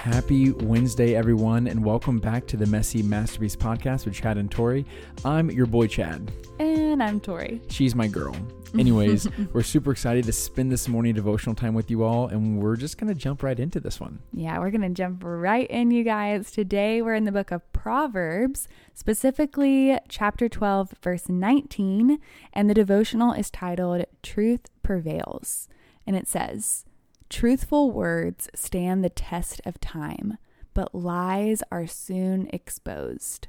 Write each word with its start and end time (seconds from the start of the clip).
Happy 0.00 0.52
Wednesday, 0.52 1.14
everyone, 1.14 1.66
and 1.66 1.84
welcome 1.84 2.20
back 2.20 2.46
to 2.46 2.56
the 2.56 2.64
Messy 2.64 3.02
Masterpiece 3.02 3.54
Podcast 3.54 4.06
with 4.06 4.14
Chad 4.14 4.38
and 4.38 4.50
Tori. 4.50 4.86
I'm 5.26 5.50
your 5.50 5.66
boy, 5.66 5.88
Chad. 5.88 6.32
And 6.58 7.02
I'm 7.02 7.20
Tori. 7.20 7.60
She's 7.68 7.94
my 7.94 8.08
girl. 8.08 8.34
Anyways, 8.78 9.28
we're 9.52 9.62
super 9.62 9.92
excited 9.92 10.24
to 10.24 10.32
spend 10.32 10.72
this 10.72 10.88
morning 10.88 11.12
devotional 11.12 11.54
time 11.54 11.74
with 11.74 11.90
you 11.90 12.02
all, 12.02 12.28
and 12.28 12.62
we're 12.62 12.76
just 12.76 12.96
going 12.96 13.12
to 13.12 13.14
jump 13.14 13.42
right 13.42 13.60
into 13.60 13.78
this 13.78 14.00
one. 14.00 14.20
Yeah, 14.32 14.58
we're 14.58 14.70
going 14.70 14.80
to 14.80 14.88
jump 14.88 15.22
right 15.22 15.68
in, 15.68 15.90
you 15.90 16.02
guys. 16.02 16.50
Today, 16.50 17.02
we're 17.02 17.14
in 17.14 17.24
the 17.24 17.30
book 17.30 17.50
of 17.50 17.70
Proverbs, 17.74 18.68
specifically 18.94 19.98
chapter 20.08 20.48
12, 20.48 20.94
verse 21.02 21.28
19, 21.28 22.18
and 22.54 22.70
the 22.70 22.74
devotional 22.74 23.34
is 23.34 23.50
titled 23.50 24.06
Truth 24.22 24.70
Prevails. 24.82 25.68
And 26.06 26.16
it 26.16 26.26
says, 26.26 26.86
Truthful 27.30 27.92
words 27.92 28.48
stand 28.56 29.04
the 29.04 29.08
test 29.08 29.60
of 29.64 29.80
time, 29.80 30.36
but 30.74 30.94
lies 30.94 31.62
are 31.70 31.86
soon 31.86 32.50
exposed. 32.52 33.46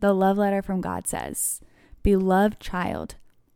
The 0.00 0.12
love 0.12 0.38
letter 0.38 0.60
from 0.60 0.80
God 0.80 1.06
says, 1.06 1.60
Beloved 2.02 2.58
child, 2.58 3.14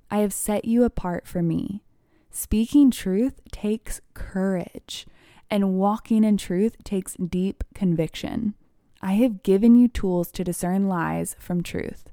I 0.09 0.19
have 0.19 0.33
set 0.33 0.67
you 0.67 0.85
apart 0.85 1.27
for 1.27 1.43
me. 1.43 1.83
Speaking 2.31 2.93
truth 2.93 3.41
takes 3.51 4.01
courage, 4.15 5.05
and 5.51 5.75
walking 5.75 6.23
in 6.23 6.37
truth 6.37 6.77
takes 6.85 7.15
deep 7.15 7.65
conviction. 7.75 8.55
I 9.03 9.15
have 9.15 9.43
given 9.43 9.75
you 9.75 9.89
tools 9.89 10.31
to 10.33 10.45
discern 10.45 10.87
lies 10.87 11.35
from 11.41 11.65
truth, 11.65 12.05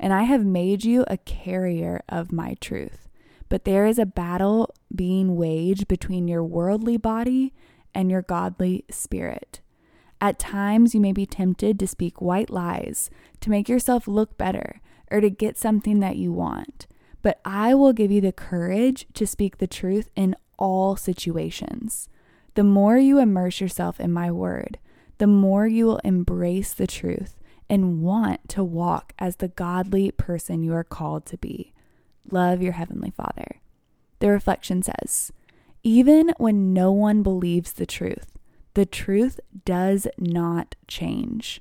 and 0.00 0.14
I 0.14 0.22
have 0.22 0.46
made 0.46 0.82
you 0.82 1.04
a 1.08 1.18
carrier 1.18 2.02
of 2.08 2.32
my 2.32 2.54
truth. 2.54 3.08
But 3.52 3.66
there 3.66 3.84
is 3.84 3.98
a 3.98 4.06
battle 4.06 4.74
being 4.94 5.36
waged 5.36 5.86
between 5.86 6.26
your 6.26 6.42
worldly 6.42 6.96
body 6.96 7.52
and 7.94 8.10
your 8.10 8.22
godly 8.22 8.86
spirit. 8.90 9.60
At 10.22 10.38
times, 10.38 10.94
you 10.94 11.02
may 11.02 11.12
be 11.12 11.26
tempted 11.26 11.78
to 11.78 11.86
speak 11.86 12.22
white 12.22 12.48
lies 12.48 13.10
to 13.40 13.50
make 13.50 13.68
yourself 13.68 14.08
look 14.08 14.38
better 14.38 14.80
or 15.10 15.20
to 15.20 15.28
get 15.28 15.58
something 15.58 16.00
that 16.00 16.16
you 16.16 16.32
want. 16.32 16.86
But 17.20 17.42
I 17.44 17.74
will 17.74 17.92
give 17.92 18.10
you 18.10 18.22
the 18.22 18.32
courage 18.32 19.06
to 19.12 19.26
speak 19.26 19.58
the 19.58 19.66
truth 19.66 20.08
in 20.16 20.34
all 20.58 20.96
situations. 20.96 22.08
The 22.54 22.64
more 22.64 22.96
you 22.96 23.18
immerse 23.18 23.60
yourself 23.60 24.00
in 24.00 24.14
my 24.14 24.30
word, 24.30 24.78
the 25.18 25.26
more 25.26 25.66
you 25.66 25.84
will 25.84 26.00
embrace 26.04 26.72
the 26.72 26.86
truth 26.86 27.36
and 27.68 28.00
want 28.00 28.48
to 28.48 28.64
walk 28.64 29.12
as 29.18 29.36
the 29.36 29.48
godly 29.48 30.10
person 30.10 30.62
you 30.62 30.72
are 30.72 30.82
called 30.82 31.26
to 31.26 31.36
be. 31.36 31.74
Love 32.30 32.62
your 32.62 32.72
Heavenly 32.72 33.10
Father. 33.10 33.60
The 34.20 34.28
reflection 34.30 34.82
says, 34.82 35.32
even 35.82 36.32
when 36.38 36.72
no 36.72 36.92
one 36.92 37.22
believes 37.22 37.72
the 37.72 37.86
truth, 37.86 38.38
the 38.74 38.86
truth 38.86 39.40
does 39.64 40.06
not 40.16 40.76
change. 40.86 41.60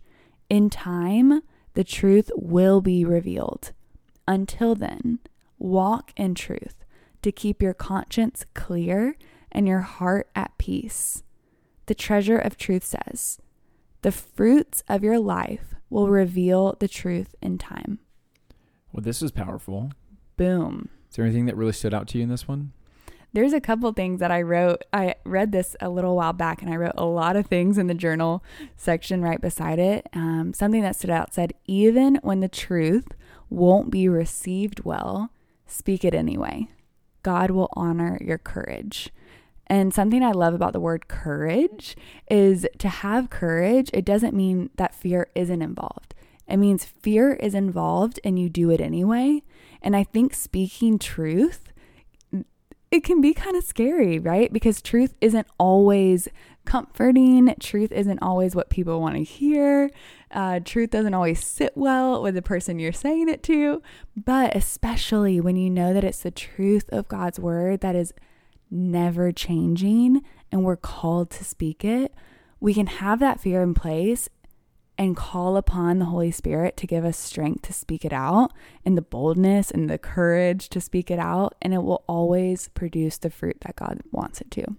In 0.50 0.70
time, 0.70 1.42
the 1.74 1.84
truth 1.84 2.30
will 2.36 2.82
be 2.82 3.04
revealed. 3.04 3.72
Until 4.28 4.76
then, 4.76 5.20
walk 5.58 6.14
in 6.16 6.36
truth 6.36 6.86
to 7.22 7.32
keep 7.32 7.62
your 7.62 7.74
conscience 7.74 8.46
clear 8.54 9.16
and 9.52 9.68
your 9.68 9.80
heart 9.80 10.30
at 10.36 10.58
peace. 10.58 11.24
The 11.88 11.96
treasure 11.96 12.38
of 12.38 12.58
truth 12.58 12.84
says, 12.86 13.40
the 14.02 14.12
fruits 14.12 14.84
of 14.88 15.04
your 15.04 15.20
life 15.20 15.76
will 15.90 16.10
reveal 16.10 16.76
the 16.80 16.88
truth 16.88 17.36
in 17.42 17.58
time. 17.58 18.00
Well, 18.92 19.04
this 19.04 19.22
is 19.22 19.32
powerful. 19.32 19.92
Boom. 20.38 20.90
Is 21.10 21.16
there 21.16 21.26
anything 21.26 21.46
that 21.46 21.58
really 21.58 21.74
stood 21.74 21.94
out 21.94 22.08
to 22.10 22.18
you 22.18 22.24
in 22.24 22.30
this 22.30 22.48
one? 22.48 22.72
There's 23.34 23.54
a 23.54 23.62
couple 23.62 23.92
things 23.94 24.20
that 24.20 24.32
I 24.32 24.42
wrote. 24.42 24.84
I 24.92 25.16
read 25.24 25.54
this 25.54 25.76
a 25.80 25.90
little 25.90 26.18
while 26.18 26.34
back 26.34 26.62
and 26.62 26.72
I 26.72 26.76
wrote 26.76 26.96
a 26.98 27.06
lot 27.06 27.38
of 27.38 27.48
things 27.48 27.78
in 27.78 27.88
the 27.88 27.94
journal 27.94 28.44
section 28.76 29.22
right 29.22 29.40
beside 29.40 29.80
it. 29.80 30.08
Um, 30.14 30.54
something 30.54 30.82
that 30.82 30.98
stood 30.98 31.10
out 31.10 31.34
said, 31.34 31.54
even 31.66 32.20
when 32.24 32.42
the 32.42 32.50
truth 32.50 33.08
won't 33.50 33.90
be 33.90 34.10
received 34.10 34.84
well, 34.84 35.32
speak 35.66 36.04
it 36.04 36.14
anyway. 36.14 36.68
God 37.24 37.52
will 37.52 37.70
honor 37.74 38.18
your 38.20 38.38
courage. 38.38 39.12
And 39.68 39.94
something 39.94 40.22
I 40.22 40.32
love 40.32 40.54
about 40.54 40.74
the 40.74 40.82
word 40.82 41.08
courage 41.08 41.96
is 42.30 42.68
to 42.80 42.90
have 42.90 43.30
courage, 43.30 43.90
it 43.94 44.04
doesn't 44.04 44.36
mean 44.36 44.70
that 44.76 44.94
fear 44.94 45.30
isn't 45.36 45.62
involved. 45.62 46.11
It 46.52 46.58
means 46.58 46.84
fear 46.84 47.34
is 47.34 47.56
involved 47.56 48.20
and 48.24 48.38
you 48.38 48.50
do 48.50 48.70
it 48.70 48.82
anyway. 48.82 49.42
And 49.82 49.96
I 49.96 50.04
think 50.04 50.34
speaking 50.34 51.00
truth, 51.00 51.72
it 52.92 53.06
can 53.06 53.22
be 53.22 53.34
kind 53.34 53.56
of 53.56 53.64
scary, 53.64 54.20
right? 54.20 54.52
Because 54.52 54.82
truth 54.82 55.16
isn't 55.22 55.48
always 55.58 56.28
comforting. 56.66 57.56
Truth 57.60 57.94
isn't 57.94 58.22
always 58.22 58.54
what 58.54 58.70
people 58.70 59.00
want 59.00 59.16
to 59.16 59.24
hear. 59.24 59.90
Uh, 60.30 60.60
truth 60.60 60.90
doesn't 60.90 61.14
always 61.14 61.44
sit 61.44 61.72
well 61.76 62.22
with 62.22 62.36
the 62.36 62.42
person 62.42 62.80
you're 62.80 62.92
saying 62.92 63.30
it 63.30 63.44
to. 63.44 63.82
But 64.16 64.56
especially 64.56 65.40
when 65.40 65.56
you 65.56 65.70
know 65.70 65.94
that 65.94 66.04
it's 66.04 66.22
the 66.22 66.32
truth 66.32 66.90
of 66.90 67.08
God's 67.08 67.40
word 67.40 67.80
that 67.80 67.96
is 67.96 68.14
never 68.70 69.32
changing 69.32 70.22
and 70.52 70.66
we're 70.66 70.76
called 70.76 71.30
to 71.32 71.46
speak 71.46 71.86
it, 71.86 72.14
we 72.60 72.74
can 72.74 72.88
have 72.88 73.20
that 73.20 73.40
fear 73.40 73.64
in 73.64 73.74
place 73.74 74.28
and 75.02 75.18
call 75.18 75.58
upon 75.58 75.98
the 75.98 76.06
Holy 76.06 76.30
Spirit 76.30 76.78
to 76.78 76.86
give 76.86 77.04
us 77.04 77.18
strength 77.18 77.64
to 77.64 77.74
speak 77.74 78.06
it 78.06 78.14
out 78.14 78.54
and 78.86 78.96
the 78.96 79.02
boldness 79.02 79.72
and 79.72 79.90
the 79.90 79.98
courage 79.98 80.70
to 80.70 80.80
speak 80.80 81.10
it 81.10 81.18
out. 81.18 81.56
And 81.60 81.74
it 81.74 81.80
will 81.80 82.04
always 82.06 82.68
produce 82.68 83.18
the 83.18 83.32
fruit 83.32 83.58
that 83.62 83.76
God 83.76 84.02
wants 84.12 84.42
it 84.42 84.52
to. 84.52 84.76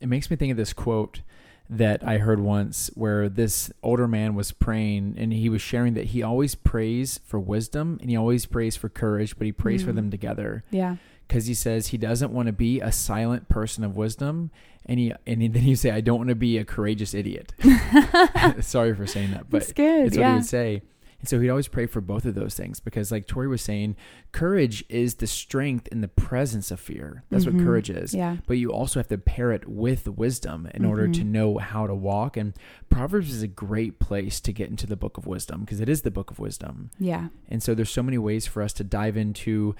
It 0.00 0.08
makes 0.08 0.30
me 0.30 0.36
think 0.36 0.50
of 0.50 0.56
this 0.56 0.72
quote 0.72 1.20
that 1.68 2.02
I 2.02 2.16
heard 2.16 2.40
once 2.40 2.90
where 2.94 3.28
this 3.28 3.70
older 3.82 4.08
man 4.08 4.34
was 4.34 4.50
praying 4.50 5.16
and 5.18 5.30
he 5.30 5.50
was 5.50 5.60
sharing 5.60 5.92
that 5.92 6.06
he 6.06 6.22
always 6.22 6.54
prays 6.54 7.20
for 7.22 7.38
wisdom 7.38 7.98
and 8.00 8.08
he 8.08 8.16
always 8.16 8.46
prays 8.46 8.76
for 8.76 8.88
courage, 8.88 9.36
but 9.36 9.44
he 9.44 9.52
prays 9.52 9.82
mm. 9.82 9.88
for 9.88 9.92
them 9.92 10.10
together. 10.10 10.64
Yeah 10.70 10.96
because 11.30 11.46
he 11.46 11.54
says 11.54 11.86
he 11.86 11.96
doesn't 11.96 12.32
want 12.32 12.46
to 12.46 12.52
be 12.52 12.80
a 12.80 12.90
silent 12.90 13.48
person 13.48 13.84
of 13.84 13.96
wisdom 13.96 14.50
and 14.84 14.98
he 14.98 15.12
and 15.28 15.40
then 15.40 15.62
he 15.62 15.76
say 15.76 15.92
I 15.92 16.00
don't 16.00 16.18
want 16.18 16.28
to 16.30 16.34
be 16.34 16.58
a 16.58 16.64
courageous 16.64 17.14
idiot. 17.14 17.54
Sorry 18.60 18.96
for 18.96 19.06
saying 19.06 19.30
that, 19.30 19.48
but 19.48 19.62
it's 19.62 19.72
good. 19.72 20.06
It's 20.06 20.16
what 20.16 20.22
yeah. 20.22 20.30
he 20.30 20.34
would 20.38 20.44
say. 20.44 20.82
And 21.20 21.28
so 21.28 21.38
he'd 21.38 21.50
always 21.50 21.68
pray 21.68 21.86
for 21.86 22.00
both 22.00 22.24
of 22.24 22.34
those 22.34 22.54
things 22.54 22.80
because, 22.80 23.12
like 23.12 23.26
Tori 23.26 23.46
was 23.46 23.60
saying, 23.60 23.94
courage 24.32 24.82
is 24.88 25.16
the 25.16 25.26
strength 25.26 25.86
in 25.88 26.00
the 26.00 26.08
presence 26.08 26.70
of 26.70 26.80
fear. 26.80 27.24
That's 27.28 27.44
mm-hmm. 27.44 27.58
what 27.58 27.66
courage 27.66 27.90
is. 27.90 28.14
Yeah. 28.14 28.38
But 28.46 28.56
you 28.56 28.72
also 28.72 28.98
have 28.98 29.08
to 29.08 29.18
pair 29.18 29.52
it 29.52 29.68
with 29.68 30.08
wisdom 30.08 30.66
in 30.72 30.80
mm-hmm. 30.80 30.90
order 30.90 31.08
to 31.08 31.20
mm-hmm. 31.20 31.32
know 31.32 31.58
how 31.58 31.86
to 31.86 31.94
walk. 31.94 32.38
And 32.38 32.54
Proverbs 32.88 33.30
is 33.34 33.42
a 33.42 33.48
great 33.48 33.98
place 33.98 34.40
to 34.40 34.52
get 34.52 34.70
into 34.70 34.86
the 34.86 34.96
book 34.96 35.18
of 35.18 35.26
wisdom 35.26 35.60
because 35.60 35.80
it 35.80 35.90
is 35.90 36.02
the 36.02 36.10
book 36.10 36.30
of 36.30 36.38
wisdom. 36.38 36.90
Yeah. 36.98 37.28
And 37.50 37.62
so 37.62 37.74
there's 37.74 37.90
so 37.90 38.02
many 38.02 38.16
ways 38.16 38.46
for 38.46 38.62
us 38.62 38.72
to 38.74 38.84
dive 38.84 39.18
into 39.18 39.76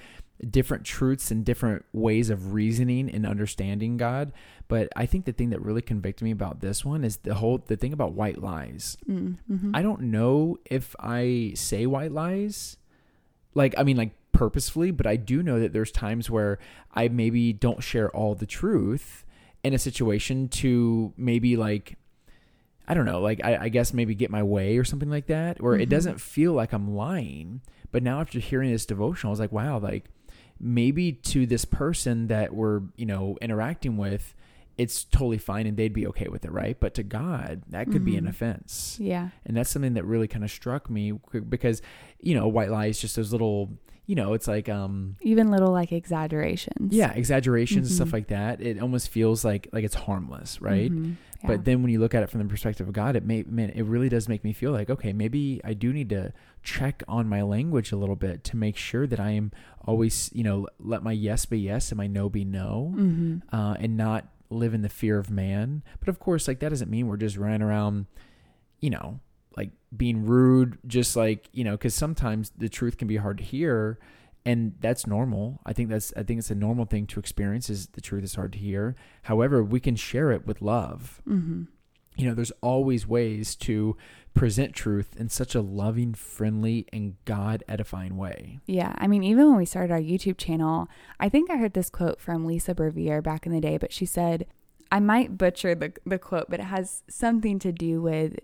different 0.49 0.83
truths 0.83 1.31
and 1.31 1.45
different 1.45 1.85
ways 1.93 2.29
of 2.29 2.53
reasoning 2.53 3.09
and 3.09 3.25
understanding 3.25 3.97
God. 3.97 4.31
But 4.67 4.89
I 4.95 5.05
think 5.05 5.25
the 5.25 5.31
thing 5.31 5.49
that 5.51 5.61
really 5.61 5.81
convicted 5.81 6.23
me 6.23 6.31
about 6.31 6.61
this 6.61 6.83
one 6.83 7.03
is 7.03 7.17
the 7.17 7.35
whole 7.35 7.59
the 7.59 7.77
thing 7.77 7.93
about 7.93 8.13
white 8.13 8.41
lies. 8.41 8.97
Mm-hmm. 9.07 9.75
I 9.75 9.81
don't 9.81 10.01
know 10.01 10.57
if 10.65 10.95
I 10.99 11.51
say 11.55 11.85
white 11.85 12.11
lies, 12.11 12.77
like 13.53 13.75
I 13.77 13.83
mean 13.83 13.97
like 13.97 14.11
purposefully, 14.31 14.91
but 14.91 15.05
I 15.05 15.17
do 15.17 15.43
know 15.43 15.59
that 15.59 15.73
there's 15.73 15.91
times 15.91 16.29
where 16.29 16.57
I 16.93 17.07
maybe 17.09 17.53
don't 17.53 17.83
share 17.83 18.09
all 18.15 18.33
the 18.33 18.45
truth 18.45 19.25
in 19.63 19.73
a 19.73 19.79
situation 19.79 20.47
to 20.49 21.13
maybe 21.17 21.57
like 21.57 21.97
I 22.87 22.93
don't 22.93 23.05
know, 23.05 23.21
like 23.21 23.39
I, 23.43 23.57
I 23.57 23.69
guess 23.69 23.93
maybe 23.93 24.15
get 24.15 24.31
my 24.31 24.43
way 24.43 24.77
or 24.77 24.83
something 24.83 25.09
like 25.09 25.27
that, 25.27 25.61
where 25.61 25.73
mm-hmm. 25.73 25.81
it 25.81 25.89
doesn't 25.89 26.19
feel 26.19 26.53
like 26.53 26.73
I'm 26.73 26.95
lying. 26.95 27.61
But 27.91 28.03
now 28.03 28.19
after 28.19 28.39
hearing 28.39 28.71
this 28.71 28.85
devotional, 28.85 29.31
I 29.31 29.33
was 29.33 29.39
like, 29.39 29.51
wow, 29.51 29.79
like 29.79 30.05
maybe 30.61 31.11
to 31.11 31.45
this 31.45 31.65
person 31.65 32.27
that 32.27 32.53
we're 32.53 32.81
you 32.95 33.05
know 33.05 33.37
interacting 33.41 33.97
with 33.97 34.35
it's 34.77 35.03
totally 35.03 35.37
fine 35.37 35.67
and 35.67 35.75
they'd 35.75 35.93
be 35.93 36.07
okay 36.07 36.27
with 36.27 36.45
it 36.45 36.51
right 36.51 36.79
but 36.79 36.93
to 36.93 37.03
god 37.03 37.61
that 37.69 37.85
could 37.85 37.95
mm-hmm. 37.95 38.05
be 38.05 38.15
an 38.15 38.23
mm-hmm. 38.23 38.29
offense 38.29 38.97
yeah 38.99 39.29
and 39.45 39.57
that's 39.57 39.69
something 39.69 39.95
that 39.95 40.05
really 40.05 40.27
kind 40.27 40.43
of 40.43 40.51
struck 40.51 40.89
me 40.89 41.11
because 41.49 41.81
you 42.19 42.35
know 42.35 42.47
white 42.47 42.69
lies 42.69 42.99
just 42.99 43.15
those 43.15 43.31
little 43.31 43.69
you 44.05 44.15
know 44.15 44.33
it's 44.33 44.47
like 44.47 44.69
um 44.69 45.15
even 45.21 45.49
little 45.51 45.71
like 45.71 45.91
exaggerations 45.91 46.93
yeah 46.93 47.11
exaggerations 47.13 47.87
mm-hmm. 47.87 47.95
stuff 47.95 48.13
like 48.13 48.27
that 48.27 48.61
it 48.61 48.79
almost 48.79 49.09
feels 49.09 49.43
like 49.43 49.67
like 49.71 49.83
it's 49.83 49.95
harmless 49.95 50.61
right 50.61 50.91
mm-hmm. 50.91 51.13
Yeah. 51.41 51.47
but 51.47 51.65
then 51.65 51.81
when 51.81 51.91
you 51.91 51.99
look 51.99 52.13
at 52.13 52.23
it 52.23 52.29
from 52.29 52.39
the 52.39 52.45
perspective 52.45 52.87
of 52.87 52.93
god 52.93 53.15
it 53.15 53.25
may 53.25 53.43
man 53.43 53.69
it 53.71 53.83
really 53.83 54.09
does 54.09 54.27
make 54.27 54.43
me 54.43 54.53
feel 54.53 54.71
like 54.71 54.89
okay 54.89 55.13
maybe 55.13 55.61
i 55.63 55.73
do 55.73 55.91
need 55.93 56.09
to 56.09 56.31
check 56.63 57.03
on 57.07 57.27
my 57.27 57.41
language 57.41 57.91
a 57.91 57.95
little 57.95 58.15
bit 58.15 58.43
to 58.45 58.55
make 58.55 58.77
sure 58.77 59.07
that 59.07 59.19
I 59.19 59.31
am 59.31 59.51
always, 59.85 60.29
you 60.33 60.43
know, 60.43 60.67
let 60.79 61.03
my 61.03 61.11
yes 61.11 61.45
be 61.45 61.59
yes 61.59 61.91
and 61.91 61.97
my 61.97 62.07
no 62.07 62.29
be 62.29 62.45
no, 62.45 62.93
mm-hmm. 62.95 63.55
uh, 63.55 63.75
and 63.79 63.97
not 63.97 64.27
live 64.49 64.73
in 64.73 64.81
the 64.81 64.89
fear 64.89 65.17
of 65.17 65.29
man. 65.29 65.83
But 65.99 66.09
of 66.09 66.19
course, 66.19 66.47
like 66.47 66.59
that 66.59 66.69
doesn't 66.69 66.91
mean 66.91 67.07
we're 67.07 67.17
just 67.17 67.37
running 67.37 67.61
around, 67.61 68.05
you 68.79 68.89
know, 68.89 69.19
like 69.57 69.71
being 69.95 70.25
rude, 70.25 70.77
just 70.85 71.15
like, 71.15 71.49
you 71.51 71.63
know, 71.63 71.71
because 71.71 71.95
sometimes 71.95 72.51
the 72.57 72.69
truth 72.69 72.97
can 72.97 73.07
be 73.07 73.17
hard 73.17 73.37
to 73.39 73.43
hear. 73.43 73.97
And 74.45 74.73
that's 74.79 75.05
normal. 75.05 75.59
I 75.65 75.73
think 75.73 75.89
that's 75.89 76.11
I 76.17 76.23
think 76.23 76.39
it's 76.39 76.49
a 76.49 76.55
normal 76.55 76.85
thing 76.85 77.05
to 77.07 77.19
experience 77.19 77.69
is 77.69 77.87
the 77.87 78.01
truth 78.01 78.23
is 78.23 78.35
hard 78.35 78.53
to 78.53 78.59
hear. 78.59 78.95
However, 79.23 79.63
we 79.63 79.79
can 79.79 79.95
share 79.95 80.31
it 80.31 80.47
with 80.47 80.61
love. 80.61 81.21
Mm-hmm 81.27 81.63
you 82.15 82.27
know, 82.27 82.33
there's 82.33 82.51
always 82.61 83.07
ways 83.07 83.55
to 83.55 83.95
present 84.33 84.73
truth 84.73 85.15
in 85.17 85.29
such 85.29 85.55
a 85.55 85.61
loving, 85.61 86.13
friendly, 86.13 86.85
and 86.91 87.15
God 87.25 87.63
edifying 87.67 88.17
way. 88.17 88.59
Yeah. 88.65 88.93
I 88.97 89.07
mean, 89.07 89.23
even 89.23 89.47
when 89.47 89.57
we 89.57 89.65
started 89.65 89.93
our 89.93 89.99
YouTube 89.99 90.37
channel, 90.37 90.87
I 91.19 91.29
think 91.29 91.49
I 91.49 91.57
heard 91.57 91.73
this 91.73 91.89
quote 91.89 92.19
from 92.19 92.45
Lisa 92.45 92.73
Bevere 92.73 93.23
back 93.23 93.45
in 93.45 93.51
the 93.51 93.61
day, 93.61 93.77
but 93.77 93.91
she 93.91 94.05
said, 94.05 94.45
I 94.91 94.99
might 94.99 95.37
butcher 95.37 95.73
the, 95.73 95.93
the 96.05 96.19
quote, 96.19 96.49
but 96.49 96.59
it 96.59 96.65
has 96.65 97.03
something 97.09 97.59
to 97.59 97.71
do 97.71 98.01
with 98.01 98.37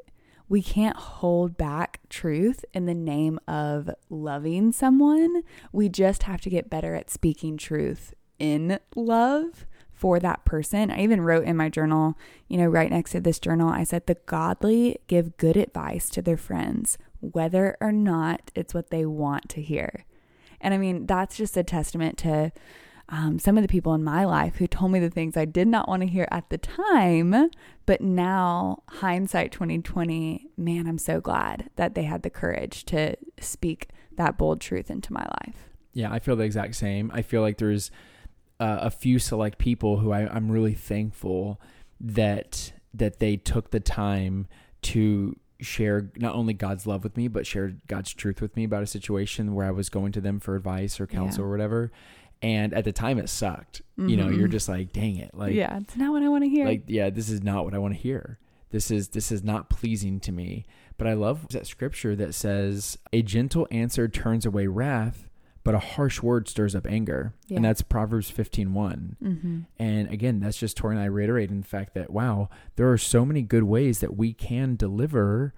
we 0.50 0.62
can't 0.62 0.98
hold 0.98 1.58
back 1.58 2.00
truth 2.10 2.64
in 2.74 2.86
the 2.86 2.94
name 2.94 3.40
of 3.48 3.90
loving 4.10 4.72
someone. 4.72 5.44
We 5.72 5.90
just 5.90 6.24
have 6.24 6.42
to 6.42 6.50
get 6.50 6.70
better 6.70 6.96
at 6.96 7.10
speaking 7.10 7.58
truth 7.58 8.14
in 8.40 8.80
love 8.96 9.66
for 9.94 10.20
that 10.20 10.46
person. 10.46 10.92
I 10.92 11.02
even 11.02 11.22
wrote 11.22 11.46
in 11.46 11.58
my 11.58 11.70
journal, 11.70 12.18
you 12.48 12.58
know, 12.58 12.68
right 12.68 12.92
next 12.92 13.12
to 13.12 13.20
this 13.20 13.40
journal, 13.40 13.70
I 13.70 13.84
said, 13.84 14.06
the 14.06 14.18
godly 14.28 15.00
give 15.08 15.38
good 15.38 15.58
advice 15.58 16.10
to 16.12 16.22
their 16.22 16.38
friends, 16.38 16.98
whether 17.20 17.76
or 17.82 17.92
not 17.92 18.52
it's 18.54 18.74
what 18.74 18.92
they 18.92 19.06
want 19.06 19.50
to 19.50 19.62
hear. 19.62 20.06
And 20.62 20.74
I 20.74 20.78
mean, 20.78 21.08
that's 21.08 21.38
just 21.38 21.58
a 21.58 21.64
testament 21.64 22.18
to 22.20 22.52
um, 23.10 23.40
some 23.40 23.58
of 23.58 23.62
the 23.62 23.70
people 23.70 23.94
in 23.94 24.04
my 24.04 24.26
life 24.26 24.58
who 24.58 24.68
told 24.68 24.92
me 24.92 25.00
the 25.00 25.10
things 25.10 25.38
I 25.38 25.46
did 25.46 25.68
not 25.68 25.88
want 25.88 26.02
to 26.02 26.08
hear 26.08 26.28
at 26.30 26.50
the 26.50 26.58
time, 26.58 27.50
but 27.86 28.02
now 28.02 28.84
hindsight 28.90 29.52
2020, 29.54 30.50
man, 30.58 30.88
I'm 30.88 30.98
so 30.98 31.22
glad 31.22 31.70
that 31.78 31.96
they 31.96 32.04
had 32.04 32.24
the 32.24 32.30
courage 32.30 32.84
to 32.86 33.16
speak 33.40 33.90
that 34.18 34.38
bold 34.38 34.60
truth 34.60 34.90
into 34.90 35.14
my 35.14 35.26
life. 35.42 35.70
Yeah, 35.94 36.12
I 36.12 36.20
feel 36.20 36.36
the 36.36 36.44
exact 36.44 36.76
same. 36.76 37.10
I 37.14 37.22
feel 37.22 37.42
like 37.42 37.58
there's 37.58 37.92
uh, 38.60 38.80
a 38.82 38.92
few 38.92 39.20
select 39.20 39.58
people 39.58 39.98
who 39.98 40.12
I, 40.12 40.28
I'm 40.28 40.52
really 40.52 40.74
thankful 40.74 41.62
that 42.00 42.74
that 42.94 43.20
they 43.20 43.38
took 43.38 43.72
the 43.72 43.80
time 43.80 44.48
to 44.82 45.36
share 45.60 46.12
not 46.18 46.36
only 46.36 46.54
God's 46.54 46.88
love 46.88 47.04
with 47.04 47.18
me, 47.18 47.28
but 47.28 47.46
shared 47.46 47.82
God's 47.88 48.14
truth 48.14 48.42
with 48.42 48.56
me 48.56 48.64
about 48.64 48.84
a 48.84 48.88
situation 48.88 49.54
where 49.54 49.66
I 49.66 49.72
was 49.72 49.90
going 49.90 50.12
to 50.14 50.22
them 50.22 50.40
for 50.40 50.56
advice 50.56 51.00
or 51.00 51.08
counsel 51.08 51.44
yeah. 51.44 51.48
or 51.48 51.52
whatever. 51.52 51.92
And 52.42 52.74
at 52.74 52.84
the 52.84 52.92
time, 52.92 53.18
it 53.18 53.30
sucked. 53.30 53.82
Mm-hmm. 54.00 54.10
You 54.10 54.18
know, 54.18 54.28
you're 54.28 54.44
mm-hmm. 54.44 54.52
just 54.52 54.70
like, 54.70 54.94
dang 54.94 55.18
it, 55.18 55.32
like 55.34 55.54
yeah, 55.54 55.78
it's 55.78 55.96
not 55.96 56.12
what 56.12 56.24
I 56.24 56.30
want 56.30 56.44
to 56.44 56.50
hear. 56.50 56.66
Like 56.66 56.84
yeah, 56.88 57.10
this 57.10 57.30
is 57.30 57.42
not 57.42 57.66
what 57.66 57.74
I 57.74 57.80
want 57.80 57.94
to 57.94 58.00
hear. 58.00 58.40
This 58.70 58.92
is 58.92 59.10
this 59.10 59.32
is 59.32 59.44
not 59.44 59.70
pleasing 59.70 60.20
to 60.22 60.32
me. 60.32 60.66
But 60.98 61.08
I 61.08 61.14
love 61.14 61.50
that 61.50 61.68
scripture 61.68 62.16
that 62.16 62.34
says, 62.34 62.98
"A 63.14 63.22
gentle 63.22 63.68
answer 63.72 64.08
turns 64.08 64.46
away 64.46 64.68
wrath." 64.68 65.28
but 65.68 65.76
a 65.76 65.80
harsh 65.80 66.24
word 66.24 66.48
stirs 66.48 66.74
up 66.76 66.88
anger. 66.88 67.34
Yeah. 67.48 67.58
And 67.58 67.66
that's 67.66 67.82
Proverbs 67.82 68.30
15 68.30 68.74
1. 68.74 69.18
Mm-hmm. 69.22 69.60
And 69.78 70.10
again, 70.10 70.40
that's 70.40 70.58
just 70.58 70.78
Tori 70.78 70.96
and 70.96 71.04
I 71.04 71.08
reiterating 71.08 71.60
the 71.60 71.68
fact 71.68 71.94
that, 71.94 72.10
wow, 72.10 72.48
there 72.78 72.90
are 72.90 72.98
so 72.98 73.26
many 73.26 73.42
good 73.42 73.64
ways 73.64 74.00
that 74.00 74.16
we 74.16 74.32
can 74.32 74.78
deliver 74.78 75.54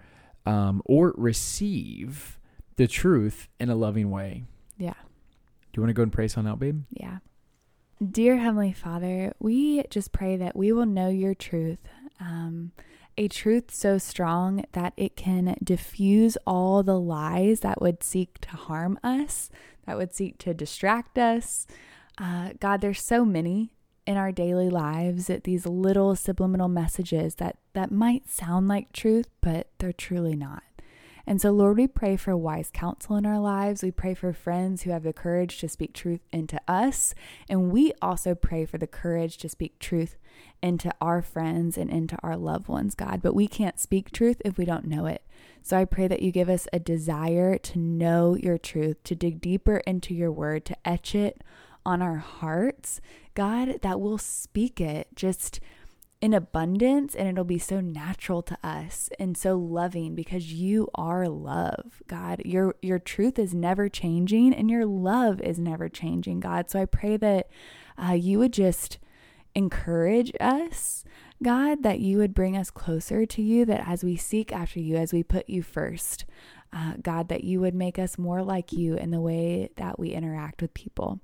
um, 0.47 0.81
or 0.85 1.13
receive 1.15 2.39
the 2.77 2.87
truth 2.87 3.49
in 3.59 3.69
a 3.69 3.75
loving 3.75 4.09
way. 4.09 4.45
Yeah. 4.79 4.95
You 5.79 5.83
want 5.83 5.91
to 5.91 5.93
go 5.93 6.03
and 6.03 6.11
pray 6.11 6.27
on 6.35 6.45
out, 6.45 6.59
babe? 6.59 6.83
Yeah. 6.89 7.19
Dear 8.05 8.35
Heavenly 8.35 8.73
Father, 8.73 9.31
we 9.39 9.81
just 9.89 10.11
pray 10.11 10.35
that 10.35 10.53
we 10.53 10.73
will 10.73 10.85
know 10.85 11.07
your 11.07 11.33
truth. 11.33 11.79
Um, 12.19 12.73
a 13.17 13.29
truth 13.29 13.73
so 13.73 13.97
strong 13.97 14.65
that 14.73 14.91
it 14.97 15.15
can 15.15 15.55
diffuse 15.63 16.37
all 16.45 16.83
the 16.83 16.99
lies 16.99 17.61
that 17.61 17.81
would 17.81 18.03
seek 18.03 18.39
to 18.41 18.49
harm 18.49 18.99
us, 19.05 19.49
that 19.85 19.95
would 19.95 20.13
seek 20.13 20.37
to 20.39 20.53
distract 20.53 21.17
us. 21.17 21.65
Uh, 22.17 22.49
God, 22.59 22.81
there's 22.81 23.01
so 23.01 23.23
many 23.23 23.71
in 24.05 24.17
our 24.17 24.33
daily 24.33 24.69
lives 24.69 25.31
these 25.45 25.65
little 25.65 26.13
subliminal 26.13 26.67
messages 26.67 27.35
that 27.35 27.55
that 27.71 27.89
might 27.89 28.29
sound 28.29 28.67
like 28.67 28.91
truth 28.91 29.29
but 29.39 29.67
they're 29.77 29.93
truly 29.93 30.35
not 30.35 30.63
and 31.29 31.39
so 31.39 31.51
lord 31.51 31.77
we 31.77 31.87
pray 31.87 32.17
for 32.17 32.35
wise 32.35 32.71
counsel 32.73 33.15
in 33.15 33.25
our 33.25 33.39
lives. 33.39 33.83
We 33.83 33.91
pray 33.91 34.15
for 34.15 34.33
friends 34.33 34.81
who 34.81 34.89
have 34.89 35.03
the 35.03 35.13
courage 35.13 35.59
to 35.59 35.69
speak 35.69 35.93
truth 35.93 36.21
into 36.31 36.59
us. 36.67 37.13
And 37.47 37.71
we 37.71 37.93
also 38.01 38.33
pray 38.33 38.65
for 38.65 38.79
the 38.79 38.87
courage 38.87 39.37
to 39.37 39.49
speak 39.49 39.77
truth 39.77 40.17
into 40.63 40.91
our 40.99 41.21
friends 41.21 41.77
and 41.77 41.89
into 41.91 42.17
our 42.23 42.35
loved 42.35 42.67
ones 42.67 42.95
god. 42.95 43.21
But 43.21 43.35
we 43.35 43.47
can't 43.47 43.79
speak 43.79 44.11
truth 44.11 44.41
if 44.43 44.57
we 44.57 44.65
don't 44.65 44.87
know 44.87 45.05
it. 45.05 45.23
So 45.61 45.77
I 45.77 45.85
pray 45.85 46.07
that 46.07 46.23
you 46.23 46.31
give 46.31 46.49
us 46.49 46.67
a 46.73 46.79
desire 46.79 47.59
to 47.59 47.77
know 47.77 48.35
your 48.35 48.57
truth, 48.57 49.03
to 49.03 49.13
dig 49.13 49.39
deeper 49.39 49.77
into 49.85 50.15
your 50.15 50.31
word, 50.31 50.65
to 50.65 50.77
etch 50.83 51.13
it 51.13 51.43
on 51.85 52.01
our 52.01 52.17
hearts. 52.17 53.01
God, 53.35 53.81
that 53.83 54.01
we'll 54.01 54.17
speak 54.17 54.81
it 54.81 55.09
just 55.15 55.59
in 56.21 56.33
abundance 56.33 57.15
and 57.15 57.29
it'll 57.29 57.45
be 57.45 57.59
so 57.59 57.79
natural 57.79 58.41
to 58.41 58.57
us 58.61 59.09
and 59.19 59.37
so 59.37 59.57
loving 59.57 60.15
because 60.15 60.51
you 60.51 60.89
are 60.93 61.29
love 61.29 62.01
god 62.07 62.41
your 62.43 62.75
your 62.81 62.99
truth 62.99 63.39
is 63.39 63.53
never 63.53 63.87
changing 63.87 64.53
and 64.53 64.69
your 64.69 64.85
love 64.85 65.39
is 65.39 65.57
never 65.57 65.87
changing 65.87 66.41
god 66.41 66.69
so 66.69 66.81
i 66.81 66.85
pray 66.85 67.15
that 67.15 67.47
uh, 67.97 68.11
you 68.11 68.37
would 68.37 68.51
just 68.51 68.97
encourage 69.55 70.33
us 70.41 71.05
God, 71.41 71.83
that 71.83 71.99
you 71.99 72.17
would 72.17 72.33
bring 72.33 72.57
us 72.57 72.69
closer 72.69 73.25
to 73.25 73.41
you, 73.41 73.63
that 73.65 73.87
as 73.87 74.03
we 74.03 74.17
seek 74.17 74.51
after 74.51 74.79
you, 74.79 74.97
as 74.97 75.13
we 75.13 75.23
put 75.23 75.49
you 75.49 75.63
first, 75.63 76.25
uh, 76.73 76.95
God, 77.01 77.29
that 77.29 77.45
you 77.45 77.61
would 77.61 77.73
make 77.73 77.97
us 77.97 78.17
more 78.17 78.43
like 78.43 78.73
you 78.73 78.95
in 78.95 79.11
the 79.11 79.21
way 79.21 79.69
that 79.77 79.97
we 79.97 80.09
interact 80.09 80.61
with 80.61 80.73
people. 80.73 81.21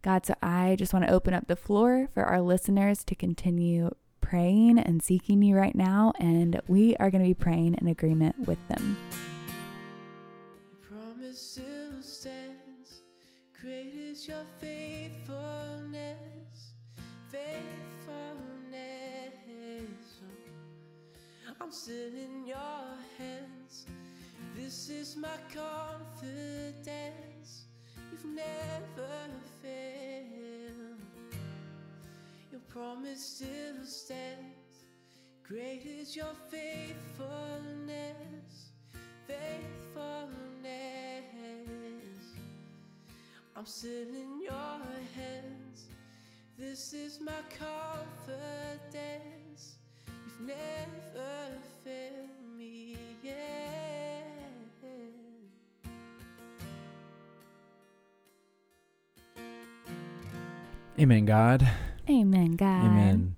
God, 0.00 0.24
so 0.24 0.34
I 0.42 0.76
just 0.78 0.94
want 0.94 1.06
to 1.06 1.12
open 1.12 1.34
up 1.34 1.48
the 1.48 1.56
floor 1.56 2.08
for 2.14 2.24
our 2.24 2.40
listeners 2.40 3.04
to 3.04 3.14
continue 3.14 3.90
praying 4.28 4.78
and 4.78 5.02
seeking 5.02 5.42
you 5.42 5.56
right 5.56 5.74
now, 5.74 6.12
and 6.20 6.60
we 6.68 6.94
are 6.96 7.10
going 7.10 7.22
to 7.22 7.28
be 7.28 7.32
praying 7.32 7.74
in 7.80 7.88
agreement 7.88 8.38
with 8.46 8.58
them. 8.68 8.98
Great 13.60 13.92
is 13.94 14.28
your 14.28 14.44
faithfulness, 14.60 16.74
I'm 21.60 21.72
still 21.72 22.14
in 22.14 22.46
your 22.46 22.96
hands. 23.18 23.86
This 24.54 24.88
is 24.90 25.16
my 25.16 25.36
confidence. 25.54 27.64
You've 28.10 28.26
never 28.26 29.08
failed. 29.62 30.67
Your 32.58 32.82
promise 32.82 33.24
still 33.24 33.84
stands. 33.84 34.82
Great 35.46 35.86
is 35.86 36.16
your 36.16 36.34
faithfulness. 36.50 38.72
Faithfulness. 39.28 40.26
I'm 43.54 43.64
still 43.64 44.08
in 44.08 44.42
your 44.42 44.80
hands. 45.14 45.86
This 46.58 46.94
is 46.94 47.20
my 47.20 47.40
confidence 47.56 49.76
You've 50.06 50.40
never 50.48 51.52
failed 51.84 52.56
me 52.56 52.96
yet. 53.22 54.24
Amen, 60.98 61.24
God. 61.24 61.64
Amen, 62.08 62.52
God. 62.52 62.84
Amen. 62.84 63.36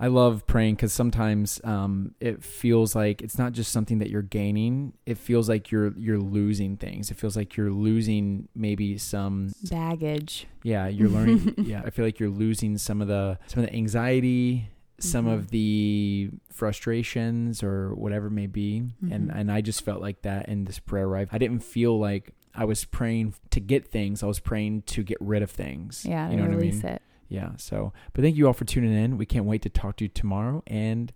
I 0.00 0.06
love 0.06 0.46
praying 0.46 0.76
because 0.76 0.92
sometimes 0.92 1.60
um, 1.64 2.14
it 2.20 2.44
feels 2.44 2.94
like 2.94 3.20
it's 3.20 3.36
not 3.36 3.52
just 3.52 3.72
something 3.72 3.98
that 3.98 4.10
you're 4.10 4.22
gaining. 4.22 4.92
It 5.06 5.18
feels 5.18 5.48
like 5.48 5.72
you're 5.72 5.92
you're 5.98 6.20
losing 6.20 6.76
things. 6.76 7.10
It 7.10 7.16
feels 7.16 7.36
like 7.36 7.56
you're 7.56 7.72
losing 7.72 8.48
maybe 8.54 8.96
some 8.96 9.52
baggage. 9.68 10.46
Yeah, 10.62 10.86
you're 10.86 11.08
learning. 11.08 11.54
yeah, 11.58 11.82
I 11.84 11.90
feel 11.90 12.04
like 12.04 12.20
you're 12.20 12.28
losing 12.28 12.78
some 12.78 13.02
of 13.02 13.08
the 13.08 13.40
some 13.48 13.64
of 13.64 13.70
the 13.70 13.74
anxiety, 13.74 14.70
some 15.00 15.26
mm-hmm. 15.26 15.34
of 15.34 15.50
the 15.50 16.30
frustrations 16.52 17.62
or 17.62 17.94
whatever 17.94 18.26
it 18.26 18.32
may 18.32 18.46
be 18.46 18.82
mm-hmm. 18.82 19.12
and 19.12 19.30
and 19.30 19.52
I 19.52 19.60
just 19.60 19.84
felt 19.84 20.00
like 20.00 20.22
that 20.22 20.48
in 20.48 20.64
this 20.64 20.78
prayer 20.78 21.08
right 21.08 21.28
I 21.30 21.38
didn't 21.38 21.60
feel 21.60 21.98
like 21.98 22.32
I 22.54 22.64
was 22.64 22.84
praying 22.84 23.34
to 23.50 23.60
get 23.60 23.86
things 23.86 24.22
I 24.22 24.26
was 24.26 24.40
praying 24.40 24.82
to 24.82 25.02
get 25.02 25.18
rid 25.20 25.42
of 25.42 25.50
things 25.50 26.04
yeah 26.04 26.28
you 26.30 26.36
know 26.36 26.44
what 26.44 26.52
I 26.52 26.56
mean 26.56 26.84
it. 26.84 27.02
Yeah 27.28 27.50
so 27.56 27.92
but 28.12 28.22
thank 28.22 28.36
you 28.36 28.46
all 28.46 28.52
for 28.52 28.64
tuning 28.64 28.92
in. 28.92 29.18
We 29.18 29.26
can't 29.26 29.44
wait 29.44 29.62
to 29.62 29.68
talk 29.68 29.96
to 29.98 30.04
you 30.04 30.08
tomorrow 30.08 30.62
and 30.66 31.12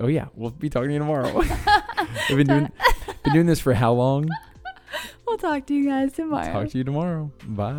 oh 0.00 0.06
yeah 0.06 0.26
we'll 0.34 0.50
be 0.50 0.68
talking 0.68 0.88
to 0.88 0.92
you 0.94 0.98
tomorrow. 0.98 1.32
We've 2.28 2.38
been 2.38 2.46
doing 2.46 2.72
been 3.24 3.32
doing 3.32 3.46
this 3.46 3.60
for 3.60 3.74
how 3.74 3.92
long? 3.92 4.28
We'll 5.26 5.38
talk 5.38 5.66
to 5.66 5.74
you 5.74 5.86
guys 5.88 6.12
tomorrow 6.12 6.52
talk 6.52 6.68
to 6.68 6.78
you 6.78 6.84
tomorrow. 6.84 7.30
Bye 7.48 7.72